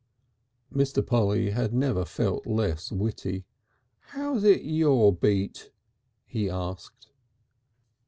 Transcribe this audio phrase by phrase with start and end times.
[0.73, 1.05] Mr.
[1.05, 3.45] Polly had never felt less witty.
[3.99, 5.69] "How's it your beat?"
[6.25, 7.09] he asked.